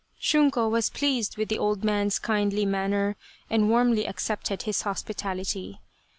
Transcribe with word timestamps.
Shunko 0.19 0.67
was 0.67 0.89
pleased 0.89 1.37
with 1.37 1.49
the 1.49 1.59
old 1.59 1.83
man's 1.83 2.17
kindly 2.17 2.65
manner, 2.65 3.17
and 3.51 3.69
warmly 3.69 4.07
accepted 4.07 4.63
his 4.63 4.81
hospitality. 4.81 5.79